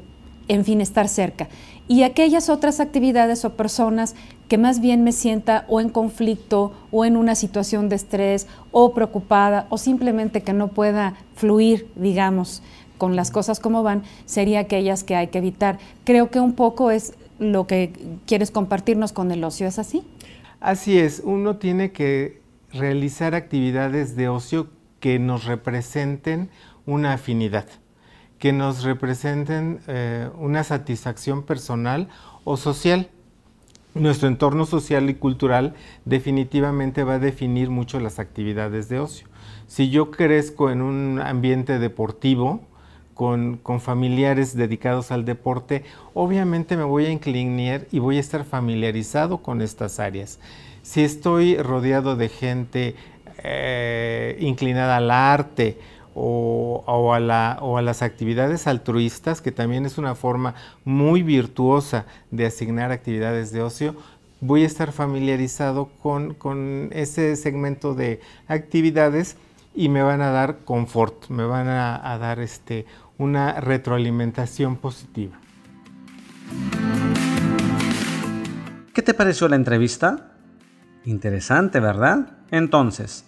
en 0.52 0.66
fin, 0.66 0.82
estar 0.82 1.08
cerca. 1.08 1.48
Y 1.88 2.04
aquellas 2.04 2.50
otras 2.50 2.82
actividades 2.82 3.46
o 3.46 3.56
personas 3.56 4.16
que 4.50 4.58
más 4.58 4.82
bien 4.82 5.02
me 5.02 5.14
sienta 5.14 5.64
o 5.70 5.80
en 5.80 5.88
conflicto 5.88 6.74
o 6.92 7.06
en 7.06 7.16
una 7.16 7.36
situación 7.36 7.88
de 7.88 7.96
estrés 7.96 8.48
o 8.72 8.94
preocupada 8.94 9.66
o 9.70 9.78
simplemente 9.78 10.42
que 10.42 10.52
no 10.52 10.68
pueda 10.68 11.16
fluir, 11.36 11.90
digamos, 11.96 12.64
con 12.98 13.16
las 13.16 13.32
cosas 13.32 13.62
como 13.62 13.82
van, 13.82 14.04
sería 14.26 14.60
aquellas 14.60 15.06
que 15.06 15.16
hay 15.16 15.28
que 15.28 15.38
evitar. 15.38 15.80
Creo 16.04 16.30
que 16.30 16.42
un 16.42 16.52
poco 16.52 16.92
es 16.92 17.14
lo 17.40 17.66
que 17.66 17.94
quieres 18.26 18.52
compartirnos 18.52 19.14
con 19.14 19.32
el 19.32 19.46
ocio, 19.46 19.68
¿es 19.68 19.80
así? 19.80 20.04
Así 20.60 21.00
es, 21.00 21.22
uno 21.24 21.56
tiene 21.60 21.94
que 21.94 22.42
realizar 22.74 23.36
actividades 23.36 24.18
de 24.18 24.28
ocio 24.28 24.68
que 25.00 25.18
nos 25.18 25.46
representen 25.46 26.50
una 26.86 27.14
afinidad 27.14 27.68
que 28.42 28.52
nos 28.54 28.84
representen 28.84 29.82
eh, 29.88 30.28
una 30.36 30.64
satisfacción 30.64 31.44
personal 31.44 32.10
o 32.44 32.58
social. 32.58 33.08
Nuestro 33.94 34.28
entorno 34.28 34.66
social 34.66 35.12
y 35.12 35.14
cultural 35.14 35.76
definitivamente 36.06 37.04
va 37.04 37.14
a 37.14 37.20
definir 37.20 37.70
mucho 37.70 38.00
las 38.00 38.18
actividades 38.18 38.90
de 38.90 39.00
ocio. 39.00 39.28
Si 39.68 39.92
yo 39.92 40.10
crezco 40.10 40.72
en 40.72 40.82
un 40.82 41.22
ambiente 41.22 41.78
deportivo, 41.78 42.62
con, 43.14 43.58
con, 43.58 43.80
familiares 43.80 44.56
dedicados 44.56 45.12
al 45.12 45.24
deporte, 45.24 45.84
obviamente 46.16 46.76
me 46.78 46.84
voy 46.84 47.06
a 47.06 47.12
inclinar 47.12 47.86
y 47.92 48.00
voy 48.00 48.18
a 48.18 48.22
estar 48.22 48.44
familiarizado 48.44 49.44
con 49.44 49.62
estas 49.62 50.00
áreas. 50.00 50.40
Si 50.82 51.04
estoy 51.04 51.58
rodeado 51.58 52.16
de 52.16 52.30
gente 52.30 52.96
eh, 53.44 54.38
inclinada 54.40 54.98
al 54.98 55.12
arte 55.12 55.78
o, 56.14 57.14
a 57.14 57.82
las 57.82 58.02
actividades 58.02 58.68
altruistas, 58.68 59.42
que 59.42 59.52
también 59.52 59.86
es 59.86 59.98
una 59.98 60.16
forma 60.16 60.56
muy 60.84 61.24
virtuosa 61.24 62.06
de 62.32 62.46
asignar 62.46 62.92
actividades 62.92 63.52
de 63.52 63.62
ocio, 63.62 63.96
voy 64.42 64.64
a 64.64 64.66
estar 64.66 64.92
familiarizado 64.92 65.90
con, 66.00 66.90
ese 66.92 67.36
segmento 67.36 67.94
de 67.94 68.20
actividades 68.48 69.38
y 69.74 69.88
me 69.88 70.02
van 70.02 70.22
a 70.22 70.32
dar 70.32 70.60
confort, 70.66 71.30
me 71.30 71.46
van 71.46 71.68
a, 71.70 72.18
dar 72.18 72.40
este, 72.40 72.86
una 73.18 73.62
retroalimentación 73.62 74.76
positiva. 74.76 75.40
¿Qué 78.94 79.02
te 79.02 79.14
pareció 79.14 79.48
la 79.48 79.56
entrevista? 79.56 80.34
Interesante, 81.06 81.80
¿verdad? 81.80 82.38
Entonces, 82.52 83.26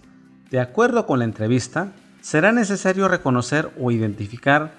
de 0.52 0.60
acuerdo 0.60 1.06
con 1.06 1.20
la 1.20 1.25
entrevista, 1.25 1.94
será 2.24 2.53
necesario 2.53 3.10
reconocer 3.10 3.70
o 3.77 3.92
identificar 3.92 4.72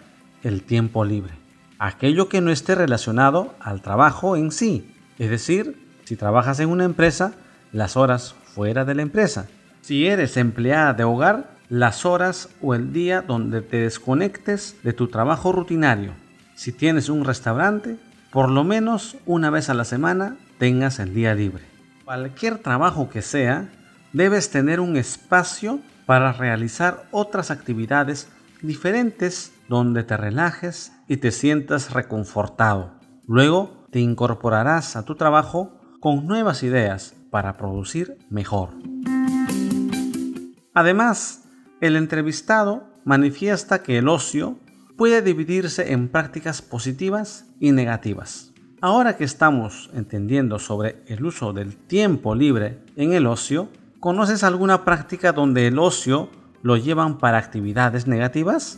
el 0.43 0.63
tiempo 0.63 1.05
libre, 1.05 1.35
aquello 1.79 2.31
que 2.31 2.41
no 2.41 2.51
esté 2.51 2.75
relacionado 2.75 3.55
al 3.61 3.83
trabajo 3.83 4.35
en 4.35 4.51
sí, 4.51 4.97
es 5.19 5.29
decir, 5.29 5.79
si 6.05 6.17
trabajas 6.17 6.59
en 6.61 6.71
una 6.71 6.85
empresa, 6.85 7.35
las 7.71 7.99
horas 7.99 8.35
fuera 8.55 8.87
de 8.87 8.95
la 8.95 9.03
empresa. 9.03 9.47
Si 9.83 10.07
eres 10.07 10.39
empleada 10.39 10.95
de 10.95 11.05
hogar, 11.05 11.51
las 11.69 12.07
horas 12.07 12.49
o 12.63 12.75
el 12.75 12.95
día 12.95 13.21
donde 13.21 13.61
te 13.61 13.77
desconectes 13.77 14.77
de 14.83 14.95
tu 14.95 15.09
trabajo 15.09 15.53
rutinario. 15.53 16.13
Si 16.55 16.73
tienes 16.73 17.11
un 17.11 17.27
restaurante, 17.27 17.97
por 18.31 18.51
lo 18.51 18.65
menos 18.65 19.17
una 19.27 19.51
vez 19.51 19.69
a 19.69 19.75
la 19.75 19.85
semana 19.85 20.37
tengas 20.59 20.99
el 20.99 21.13
día 21.13 21.35
libre. 21.35 21.65
Cualquier 22.07 22.59
trabajo 22.59 23.11
que 23.11 23.21
sea, 23.21 23.69
debes 24.15 24.51
tener 24.51 24.81
un 24.81 24.97
espacio 24.97 25.81
para 26.07 26.33
realizar 26.33 27.07
otras 27.11 27.51
actividades 27.51 28.29
diferentes 28.63 29.53
donde 29.69 30.05
te 30.05 30.17
relajes 30.17 30.93
y 31.09 31.19
te 31.19 31.31
sientas 31.31 31.93
reconfortado. 31.93 32.93
Luego 33.27 33.87
te 33.91 34.01
incorporarás 34.01 34.97
a 34.97 35.05
tu 35.05 35.15
trabajo 35.15 35.81
con 36.01 36.27
nuevas 36.27 36.63
ideas 36.63 37.15
para 37.31 37.57
producir 37.57 38.19
mejor. 38.29 38.71
Además, 40.75 41.45
el 41.81 41.97
entrevistado 41.97 42.89
manifiesta 43.05 43.83
que 43.83 43.99
el 43.99 44.09
ocio 44.09 44.59
puede 44.97 45.23
dividirse 45.23 45.93
en 45.93 46.09
prácticas 46.09 46.63
positivas 46.63 47.47
y 47.61 47.73
negativas. 47.73 48.53
Ahora 48.81 49.17
que 49.17 49.25
estamos 49.25 49.91
entendiendo 49.95 50.59
sobre 50.59 51.03
el 51.07 51.25
uso 51.25 51.53
del 51.53 51.77
tiempo 51.77 52.35
libre 52.35 52.81
en 52.97 53.13
el 53.13 53.27
ocio, 53.27 53.69
¿Conoces 54.05 54.45
alguna 54.45 54.85
práctica 54.85 55.33
donde 55.33 55.67
el 55.67 55.79
ocio 55.79 56.29
lo 56.61 56.77
llevan 56.77 57.17
para 57.17 57.39
actividades 57.39 58.07
negativas? 58.07 58.77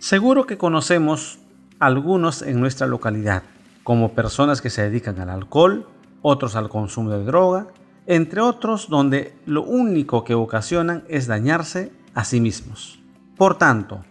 Seguro 0.00 0.44
que 0.44 0.58
conocemos 0.58 1.38
algunos 1.78 2.42
en 2.42 2.58
nuestra 2.58 2.88
localidad, 2.88 3.44
como 3.84 4.12
personas 4.12 4.60
que 4.60 4.70
se 4.70 4.82
dedican 4.82 5.20
al 5.20 5.30
alcohol, 5.30 5.86
otros 6.20 6.56
al 6.56 6.68
consumo 6.68 7.10
de 7.10 7.22
droga, 7.22 7.68
entre 8.08 8.40
otros 8.40 8.88
donde 8.88 9.36
lo 9.46 9.62
único 9.62 10.24
que 10.24 10.34
ocasionan 10.34 11.04
es 11.06 11.28
dañarse 11.28 11.92
a 12.14 12.24
sí 12.24 12.40
mismos. 12.40 12.98
Por 13.36 13.56
tanto, 13.56 14.04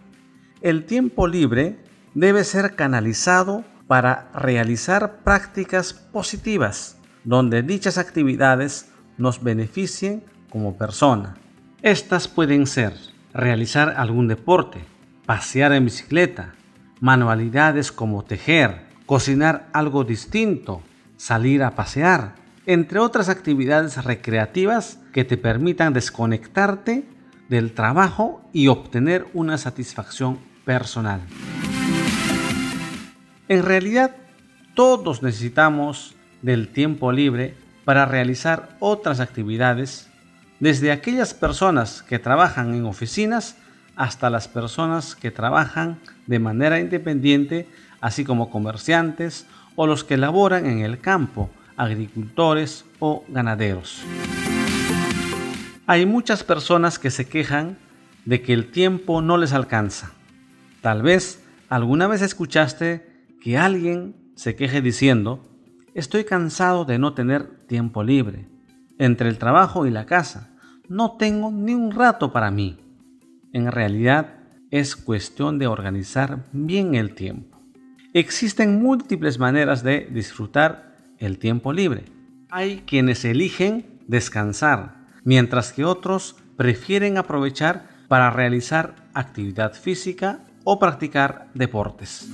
el 0.62 0.86
tiempo 0.86 1.26
libre 1.26 1.84
debe 2.14 2.44
ser 2.44 2.76
canalizado 2.76 3.62
para 3.86 4.30
realizar 4.32 5.18
prácticas 5.22 5.92
positivas, 5.92 6.96
donde 7.24 7.60
dichas 7.60 7.98
actividades 7.98 8.88
nos 9.18 9.42
beneficien 9.42 10.22
como 10.50 10.76
persona. 10.76 11.36
Estas 11.82 12.28
pueden 12.28 12.66
ser 12.66 12.94
realizar 13.34 13.94
algún 13.96 14.28
deporte, 14.28 14.80
pasear 15.26 15.72
en 15.72 15.84
bicicleta, 15.84 16.54
manualidades 17.00 17.92
como 17.92 18.24
tejer, 18.24 18.86
cocinar 19.06 19.68
algo 19.72 20.04
distinto, 20.04 20.82
salir 21.16 21.62
a 21.62 21.74
pasear, 21.74 22.34
entre 22.66 22.98
otras 22.98 23.28
actividades 23.28 24.04
recreativas 24.04 25.00
que 25.12 25.24
te 25.24 25.36
permitan 25.36 25.92
desconectarte 25.92 27.04
del 27.48 27.72
trabajo 27.72 28.42
y 28.52 28.68
obtener 28.68 29.26
una 29.34 29.56
satisfacción 29.58 30.38
personal. 30.64 31.20
En 33.48 33.62
realidad, 33.62 34.14
todos 34.74 35.22
necesitamos 35.22 36.14
del 36.42 36.68
tiempo 36.68 37.10
libre 37.10 37.56
para 37.88 38.04
realizar 38.04 38.76
otras 38.80 39.18
actividades, 39.18 40.10
desde 40.60 40.92
aquellas 40.92 41.32
personas 41.32 42.02
que 42.02 42.18
trabajan 42.18 42.74
en 42.74 42.84
oficinas 42.84 43.56
hasta 43.96 44.28
las 44.28 44.46
personas 44.46 45.16
que 45.16 45.30
trabajan 45.30 45.98
de 46.26 46.38
manera 46.38 46.80
independiente, 46.80 47.66
así 48.02 48.26
como 48.26 48.50
comerciantes 48.50 49.46
o 49.74 49.86
los 49.86 50.04
que 50.04 50.18
laboran 50.18 50.66
en 50.66 50.80
el 50.80 51.00
campo, 51.00 51.48
agricultores 51.78 52.84
o 52.98 53.24
ganaderos. 53.28 54.02
Hay 55.86 56.04
muchas 56.04 56.44
personas 56.44 56.98
que 56.98 57.10
se 57.10 57.26
quejan 57.26 57.78
de 58.26 58.42
que 58.42 58.52
el 58.52 58.70
tiempo 58.70 59.22
no 59.22 59.38
les 59.38 59.54
alcanza. 59.54 60.10
Tal 60.82 61.00
vez 61.00 61.42
alguna 61.70 62.06
vez 62.06 62.20
escuchaste 62.20 63.24
que 63.40 63.56
alguien 63.56 64.14
se 64.34 64.56
queje 64.56 64.82
diciendo, 64.82 65.47
Estoy 65.98 66.22
cansado 66.22 66.84
de 66.84 66.96
no 66.96 67.12
tener 67.12 67.66
tiempo 67.66 68.04
libre. 68.04 68.46
Entre 69.00 69.28
el 69.28 69.36
trabajo 69.36 69.84
y 69.84 69.90
la 69.90 70.06
casa, 70.06 70.48
no 70.88 71.16
tengo 71.16 71.50
ni 71.50 71.74
un 71.74 71.90
rato 71.90 72.32
para 72.32 72.52
mí. 72.52 72.78
En 73.52 73.72
realidad, 73.72 74.36
es 74.70 74.94
cuestión 74.94 75.58
de 75.58 75.66
organizar 75.66 76.44
bien 76.52 76.94
el 76.94 77.16
tiempo. 77.16 77.60
Existen 78.12 78.80
múltiples 78.80 79.40
maneras 79.40 79.82
de 79.82 80.06
disfrutar 80.08 80.94
el 81.18 81.40
tiempo 81.40 81.72
libre. 81.72 82.04
Hay 82.48 82.84
quienes 82.86 83.24
eligen 83.24 83.98
descansar, 84.06 85.04
mientras 85.24 85.72
que 85.72 85.84
otros 85.84 86.36
prefieren 86.56 87.18
aprovechar 87.18 87.88
para 88.06 88.30
realizar 88.30 88.94
actividad 89.14 89.72
física 89.72 90.44
o 90.62 90.78
practicar 90.78 91.50
deportes. 91.54 92.30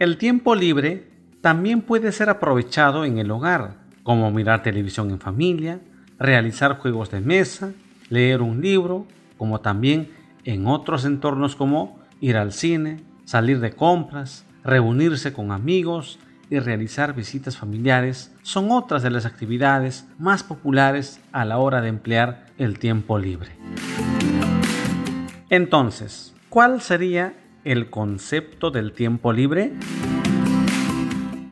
El 0.00 0.18
tiempo 0.18 0.56
libre 0.56 1.15
también 1.46 1.80
puede 1.80 2.10
ser 2.10 2.28
aprovechado 2.28 3.04
en 3.04 3.18
el 3.18 3.30
hogar, 3.30 3.76
como 4.02 4.32
mirar 4.32 4.64
televisión 4.64 5.12
en 5.12 5.20
familia, 5.20 5.78
realizar 6.18 6.78
juegos 6.78 7.12
de 7.12 7.20
mesa, 7.20 7.70
leer 8.08 8.42
un 8.42 8.60
libro, 8.60 9.06
como 9.38 9.60
también 9.60 10.10
en 10.42 10.66
otros 10.66 11.04
entornos 11.04 11.54
como 11.54 12.00
ir 12.20 12.36
al 12.36 12.50
cine, 12.50 12.96
salir 13.26 13.60
de 13.60 13.70
compras, 13.70 14.44
reunirse 14.64 15.32
con 15.32 15.52
amigos 15.52 16.18
y 16.50 16.58
realizar 16.58 17.14
visitas 17.14 17.56
familiares 17.56 18.34
son 18.42 18.72
otras 18.72 19.04
de 19.04 19.10
las 19.10 19.24
actividades 19.24 20.08
más 20.18 20.42
populares 20.42 21.20
a 21.30 21.44
la 21.44 21.58
hora 21.58 21.80
de 21.80 21.90
emplear 21.90 22.46
el 22.58 22.80
tiempo 22.80 23.20
libre. 23.20 23.52
Entonces, 25.48 26.34
¿cuál 26.48 26.80
sería 26.80 27.34
el 27.62 27.88
concepto 27.88 28.72
del 28.72 28.90
tiempo 28.90 29.32
libre? 29.32 29.74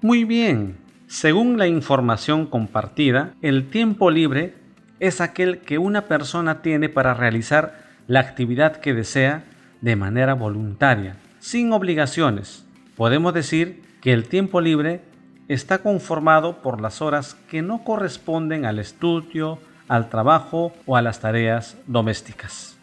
Muy 0.04 0.24
bien, 0.24 0.76
según 1.06 1.56
la 1.56 1.66
información 1.66 2.44
compartida, 2.44 3.32
el 3.40 3.70
tiempo 3.70 4.10
libre 4.10 4.52
es 5.00 5.22
aquel 5.22 5.60
que 5.60 5.78
una 5.78 6.02
persona 6.02 6.60
tiene 6.60 6.90
para 6.90 7.14
realizar 7.14 7.78
la 8.06 8.20
actividad 8.20 8.76
que 8.76 8.92
desea 8.92 9.44
de 9.80 9.96
manera 9.96 10.34
voluntaria, 10.34 11.16
sin 11.38 11.72
obligaciones. 11.72 12.66
Podemos 12.98 13.32
decir 13.32 13.82
que 14.02 14.12
el 14.12 14.28
tiempo 14.28 14.60
libre 14.60 15.00
está 15.48 15.78
conformado 15.78 16.60
por 16.60 16.82
las 16.82 17.00
horas 17.00 17.38
que 17.48 17.62
no 17.62 17.82
corresponden 17.82 18.66
al 18.66 18.80
estudio, 18.80 19.58
al 19.88 20.10
trabajo 20.10 20.74
o 20.84 20.98
a 20.98 21.00
las 21.00 21.20
tareas 21.20 21.78
domésticas. 21.86 22.73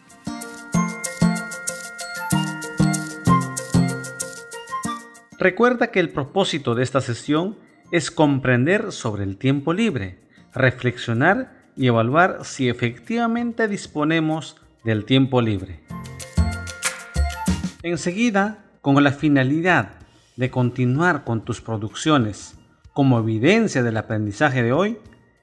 Recuerda 5.42 5.88
que 5.88 5.98
el 5.98 6.10
propósito 6.10 6.76
de 6.76 6.84
esta 6.84 7.00
sesión 7.00 7.58
es 7.90 8.12
comprender 8.12 8.92
sobre 8.92 9.24
el 9.24 9.38
tiempo 9.38 9.72
libre, 9.72 10.20
reflexionar 10.54 11.64
y 11.74 11.88
evaluar 11.88 12.44
si 12.44 12.68
efectivamente 12.68 13.66
disponemos 13.66 14.56
del 14.84 15.04
tiempo 15.04 15.40
libre. 15.40 15.80
Enseguida, 17.82 18.58
con 18.82 19.02
la 19.02 19.10
finalidad 19.10 19.94
de 20.36 20.48
continuar 20.48 21.24
con 21.24 21.44
tus 21.44 21.60
producciones 21.60 22.56
como 22.92 23.18
evidencia 23.18 23.82
del 23.82 23.96
aprendizaje 23.96 24.62
de 24.62 24.72
hoy, 24.72 24.98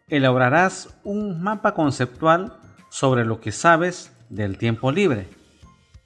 elaborarás 0.08 0.98
un 1.04 1.44
mapa 1.44 1.74
conceptual 1.74 2.54
sobre 2.90 3.26
lo 3.26 3.42
que 3.42 3.52
sabes 3.52 4.16
del 4.30 4.58
tiempo 4.58 4.94
libre. 4.94 5.28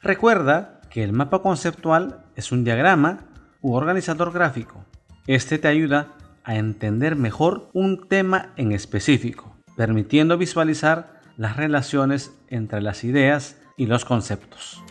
Recuerda 0.01 0.81
que 0.89 1.03
el 1.03 1.13
mapa 1.13 1.43
conceptual 1.43 2.25
es 2.35 2.51
un 2.51 2.63
diagrama 2.63 3.27
u 3.63 3.73
organizador 3.73 4.31
gráfico. 4.31 4.85
Este 5.25 5.57
te 5.57 5.67
ayuda 5.67 6.09
a 6.43 6.55
entender 6.55 7.15
mejor 7.15 7.69
un 7.73 8.07
tema 8.07 8.53
en 8.57 8.73
específico, 8.73 9.55
permitiendo 9.75 10.37
visualizar 10.37 11.21
las 11.37 11.57
relaciones 11.57 12.31
entre 12.49 12.81
las 12.81 13.03
ideas 13.03 13.57
y 13.77 13.87
los 13.87 14.05
conceptos. 14.05 14.83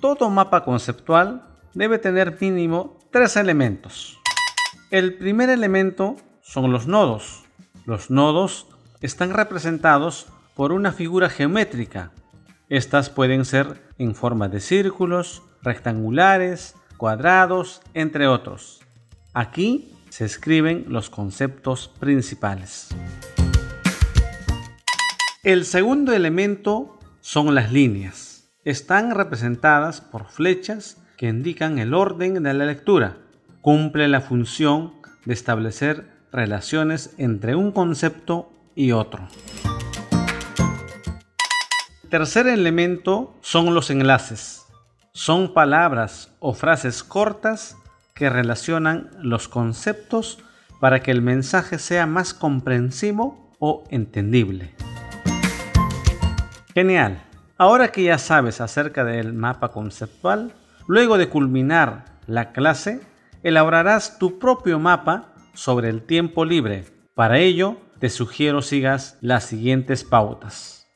Todo 0.00 0.30
mapa 0.30 0.62
conceptual 0.64 1.42
debe 1.72 1.98
tener 1.98 2.36
mínimo 2.40 2.98
tres 3.10 3.36
elementos. 3.36 4.20
El 4.90 5.14
primer 5.14 5.48
elemento 5.48 6.16
son 6.42 6.70
los 6.70 6.86
nodos. 6.86 7.44
Los 7.86 8.10
nodos 8.10 8.68
están 9.00 9.32
representados 9.32 10.26
por 10.54 10.72
una 10.72 10.92
figura 10.92 11.30
geométrica. 11.30 12.12
Estas 12.68 13.08
pueden 13.08 13.44
ser 13.46 13.82
en 13.98 14.14
forma 14.14 14.48
de 14.48 14.60
círculos, 14.60 15.42
rectangulares, 15.64 16.76
cuadrados, 16.96 17.82
entre 17.94 18.28
otros. 18.28 18.82
Aquí 19.32 19.92
se 20.10 20.24
escriben 20.24 20.84
los 20.88 21.10
conceptos 21.10 21.88
principales. 21.88 22.88
El 25.42 25.64
segundo 25.64 26.12
elemento 26.12 26.98
son 27.20 27.54
las 27.54 27.72
líneas. 27.72 28.48
Están 28.64 29.14
representadas 29.14 30.00
por 30.00 30.26
flechas 30.26 31.02
que 31.16 31.28
indican 31.28 31.78
el 31.78 31.94
orden 31.94 32.42
de 32.42 32.54
la 32.54 32.64
lectura. 32.64 33.16
Cumple 33.60 34.08
la 34.08 34.20
función 34.20 34.94
de 35.24 35.34
establecer 35.34 36.06
relaciones 36.32 37.14
entre 37.18 37.56
un 37.56 37.72
concepto 37.72 38.52
y 38.74 38.92
otro. 38.92 39.28
Tercer 42.08 42.46
elemento 42.46 43.36
son 43.40 43.74
los 43.74 43.90
enlaces. 43.90 44.63
Son 45.16 45.54
palabras 45.54 46.34
o 46.40 46.54
frases 46.54 47.04
cortas 47.04 47.76
que 48.16 48.28
relacionan 48.28 49.10
los 49.20 49.46
conceptos 49.46 50.40
para 50.80 51.04
que 51.04 51.12
el 51.12 51.22
mensaje 51.22 51.78
sea 51.78 52.04
más 52.06 52.34
comprensivo 52.34 53.52
o 53.60 53.84
entendible. 53.90 54.74
Genial. 56.74 57.22
Ahora 57.56 57.92
que 57.92 58.02
ya 58.02 58.18
sabes 58.18 58.60
acerca 58.60 59.04
del 59.04 59.32
mapa 59.34 59.68
conceptual, 59.70 60.52
luego 60.88 61.16
de 61.16 61.28
culminar 61.28 62.06
la 62.26 62.50
clase, 62.50 63.00
elaborarás 63.44 64.18
tu 64.18 64.40
propio 64.40 64.80
mapa 64.80 65.32
sobre 65.54 65.90
el 65.90 66.02
tiempo 66.02 66.44
libre. 66.44 66.86
Para 67.14 67.38
ello, 67.38 67.76
te 68.00 68.10
sugiero 68.10 68.62
sigas 68.62 69.16
las 69.20 69.44
siguientes 69.44 70.02
pautas. 70.02 70.88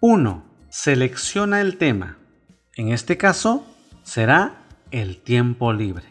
1. 0.00 0.42
Selecciona 0.70 1.60
el 1.60 1.76
tema. 1.76 2.16
En 2.74 2.88
este 2.88 3.18
caso, 3.18 3.66
será 4.02 4.64
el 4.90 5.18
tiempo 5.18 5.74
libre. 5.74 6.06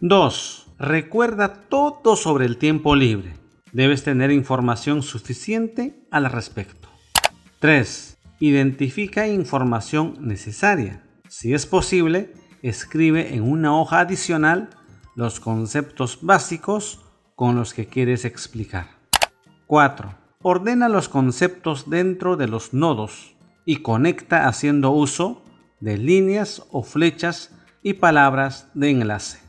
2. 0.00 0.66
Recuerda 0.78 1.52
todo 1.68 2.16
sobre 2.16 2.46
el 2.46 2.56
tiempo 2.56 2.96
libre. 2.96 3.34
Debes 3.72 4.02
tener 4.02 4.30
información 4.30 5.02
suficiente 5.02 6.06
al 6.10 6.24
respecto. 6.30 6.88
3. 7.58 8.16
Identifica 8.40 9.28
información 9.28 10.16
necesaria. 10.20 11.04
Si 11.28 11.52
es 11.52 11.66
posible, 11.66 12.32
escribe 12.62 13.34
en 13.34 13.42
una 13.42 13.78
hoja 13.78 14.00
adicional 14.00 14.70
los 15.16 15.38
conceptos 15.38 16.20
básicos 16.22 17.04
con 17.34 17.56
los 17.56 17.74
que 17.74 17.84
quieres 17.84 18.24
explicar. 18.24 18.86
4. 19.66 20.14
Ordena 20.40 20.88
los 20.88 21.10
conceptos 21.10 21.90
dentro 21.90 22.38
de 22.38 22.48
los 22.48 22.72
nodos 22.72 23.36
y 23.66 23.82
conecta 23.82 24.48
haciendo 24.48 24.92
uso 24.92 25.44
de 25.80 25.96
líneas 25.96 26.62
o 26.70 26.82
flechas 26.82 27.50
y 27.82 27.94
palabras 27.94 28.68
de 28.74 28.90
enlace. 28.90 29.40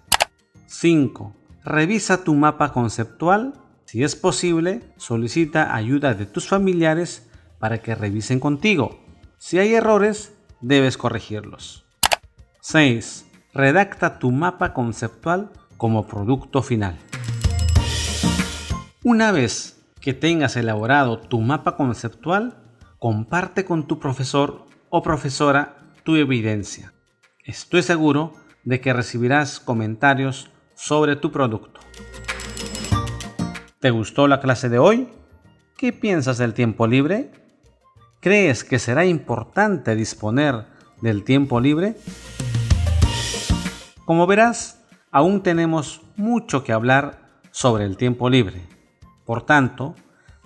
5. 0.67 1.36
Revisa 1.63 2.24
tu 2.24 2.34
mapa 2.34 2.72
conceptual. 2.72 3.54
Si 3.86 4.04
es 4.04 4.15
posible, 4.15 4.82
solicita 4.98 5.76
ayuda 5.76 6.13
de 6.13 6.26
tus 6.26 6.48
familiares 6.48 7.30
para 7.60 7.82
que 7.82 7.94
revisen 7.94 8.39
contigo. 8.39 9.00
Si 9.38 9.60
hay 9.60 9.74
errores, 9.74 10.34
debes 10.62 10.98
corregirlos. 10.98 11.86
6. 12.62 13.26
Redacta 13.54 14.17
tu 14.17 14.32
mapa 14.32 14.74
conceptual 14.74 15.52
como 15.76 16.08
producto 16.08 16.62
final. 16.62 16.98
Una 19.04 19.32
vez 19.32 19.84
que 20.00 20.13
tengas 20.13 20.56
elaborado 20.56 21.20
tu 21.20 21.41
mapa 21.41 21.76
conceptual, 21.76 22.63
comparte 22.98 23.65
con 23.65 23.88
tu 23.88 24.00
profesor 24.00 24.67
o 24.89 25.02
profesora 25.02 25.81
tu 26.04 26.16
evidencia. 26.16 26.94
Estoy 27.44 27.84
seguro 27.84 28.34
de 28.64 28.82
que 28.82 28.94
recibirás 28.94 29.60
comentarios 29.60 30.52
sobre 30.76 31.16
tu 31.16 31.32
producto. 31.32 31.80
¿Te 33.80 33.90
gustó 33.90 34.28
la 34.28 34.40
clase 34.40 34.70
de 34.70 34.80
hoy? 34.80 35.10
¿Qué 35.78 35.94
piensas 35.94 36.38
del 36.38 36.54
tiempo 36.54 36.88
libre? 36.88 37.32
¿Crees 38.20 38.64
que 38.64 38.78
será 38.78 39.06
importante 39.06 39.96
disponer 39.96 40.66
del 41.02 41.24
tiempo 41.24 41.60
libre? 41.60 41.96
Como 44.06 44.28
verás, 44.28 44.84
aún 45.12 45.42
tenemos 45.42 46.02
mucho 46.16 46.64
que 46.64 46.74
hablar 46.74 47.42
sobre 47.52 47.86
el 47.86 47.98
tiempo 47.98 48.30
libre. 48.30 48.62
Por 49.26 49.46
tanto, 49.46 49.96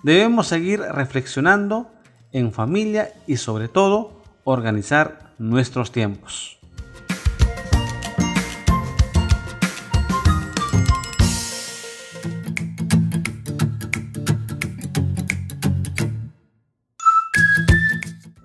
debemos 0.02 0.46
seguir 0.46 0.80
reflexionando 0.80 1.90
en 2.32 2.52
familia 2.52 3.12
y 3.26 3.36
sobre 3.36 3.68
todo 3.68 4.15
organizar 4.48 5.32
nuestros 5.38 5.90
tiempos. 5.90 6.60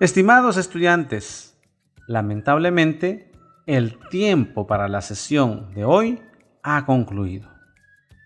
Estimados 0.00 0.56
estudiantes, 0.56 1.56
lamentablemente 2.08 3.30
el 3.66 3.96
tiempo 4.10 4.66
para 4.66 4.88
la 4.88 5.02
sesión 5.02 5.72
de 5.72 5.84
hoy 5.84 6.20
ha 6.64 6.84
concluido. 6.84 7.48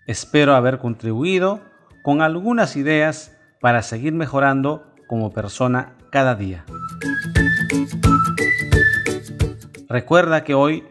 Espero 0.07 0.55
haber 0.55 0.79
contribuido 0.79 1.61
con 2.03 2.23
algunas 2.23 2.75
ideas 2.75 3.37
para 3.61 3.83
seguir 3.83 4.13
mejorando 4.13 4.91
como 5.07 5.31
persona 5.31 5.93
cada 6.09 6.33
día. 6.33 6.65
Recuerda 9.89 10.43
que 10.43 10.53
hoy 10.53 10.83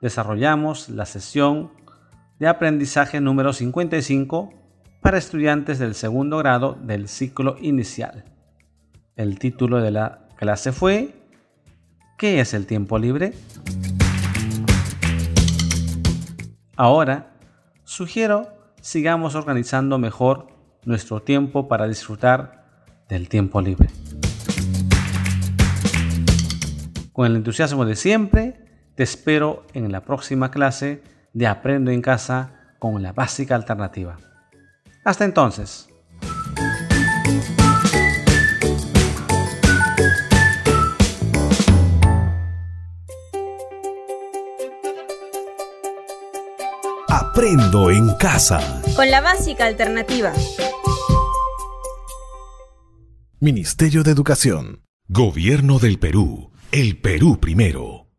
desarrollamos 0.00 0.88
la 0.88 1.06
sesión 1.06 1.70
de 2.40 2.48
aprendizaje 2.48 3.20
número 3.20 3.52
55 3.52 4.52
para 5.00 5.18
estudiantes 5.18 5.78
del 5.78 5.94
segundo 5.94 6.38
grado 6.38 6.76
del 6.82 7.06
ciclo 7.06 7.56
inicial. 7.60 8.24
El 9.14 9.38
título 9.38 9.80
de 9.80 9.92
la 9.92 10.26
clase 10.36 10.72
fue 10.72 11.14
¿Qué 12.18 12.40
es 12.40 12.52
el 12.52 12.66
tiempo 12.66 12.98
libre? 12.98 13.34
Ahora, 16.76 17.36
sugiero 17.84 18.48
sigamos 18.80 19.36
organizando 19.36 19.96
mejor 19.98 20.48
nuestro 20.84 21.22
tiempo 21.22 21.68
para 21.68 21.86
disfrutar 21.86 22.64
del 23.08 23.28
tiempo 23.28 23.60
libre. 23.60 23.90
Con 27.20 27.26
el 27.26 27.36
entusiasmo 27.36 27.84
de 27.84 27.96
siempre, 27.96 28.54
te 28.94 29.02
espero 29.02 29.66
en 29.74 29.92
la 29.92 30.06
próxima 30.06 30.50
clase 30.50 31.02
de 31.34 31.46
Aprendo 31.46 31.90
en 31.90 32.00
Casa 32.00 32.52
con 32.78 33.02
la 33.02 33.12
básica 33.12 33.54
alternativa. 33.54 34.16
Hasta 35.04 35.26
entonces. 35.26 35.90
Aprendo 47.06 47.90
en 47.90 48.14
casa. 48.16 48.80
Con 48.96 49.10
la 49.10 49.20
básica 49.20 49.66
alternativa. 49.66 50.32
Ministerio 53.40 54.04
de 54.04 54.10
Educación. 54.10 54.80
Gobierno 55.06 55.78
del 55.78 55.98
Perú. 55.98 56.49
El 56.72 56.98
Perú 56.98 57.40
primero. 57.40 58.09